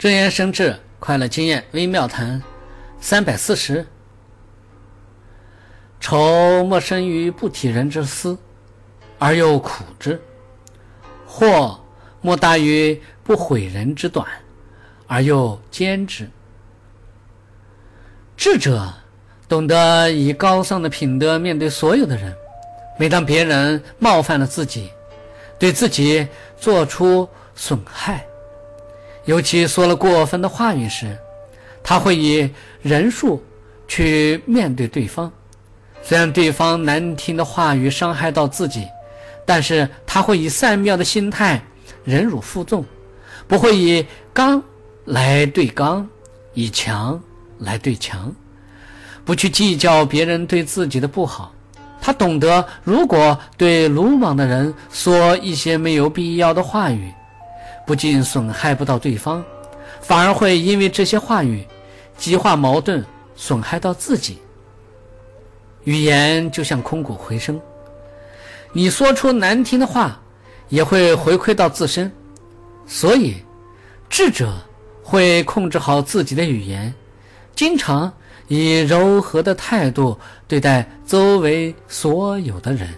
[0.00, 2.42] 正言生智，快乐经验微妙谈，
[3.02, 3.86] 三百四十。
[6.00, 8.38] 愁莫生于不体人之思，
[9.18, 10.18] 而又苦之；
[11.26, 11.78] 祸
[12.22, 14.26] 莫大于不毁人之短，
[15.06, 16.26] 而又坚之。
[18.38, 18.90] 智者
[19.50, 22.34] 懂得以高尚的品德面对所有的人。
[22.98, 24.90] 每当别人冒犯了自己，
[25.58, 26.26] 对自己
[26.58, 28.24] 做出损害。
[29.30, 31.16] 尤其说了过分的话语时，
[31.84, 32.50] 他会以
[32.82, 33.40] 人数
[33.86, 35.30] 去面对对方。
[36.02, 38.88] 虽然对方难听的话语伤害到自己，
[39.46, 41.62] 但是他会以善妙的心态
[42.02, 42.84] 忍辱负重，
[43.46, 44.60] 不会以刚
[45.04, 46.04] 来对刚，
[46.54, 47.22] 以强
[47.60, 48.34] 来对强，
[49.24, 51.54] 不去计较别人对自己的不好。
[52.02, 57.12] 他懂得，如果对鲁莽的人说一些没有必要的话语。
[57.90, 59.42] 不仅损害不到对方，
[60.00, 61.66] 反而会因为这些话语
[62.16, 64.38] 激化矛盾，损害到自己。
[65.82, 67.60] 语言就像空谷回声，
[68.72, 70.22] 你说出难听的话，
[70.68, 72.08] 也会回馈到自身。
[72.86, 73.42] 所以，
[74.08, 74.56] 智者
[75.02, 76.94] 会控制好自己的语言，
[77.56, 78.12] 经常
[78.46, 82.88] 以柔和的态度对待周围所有的人。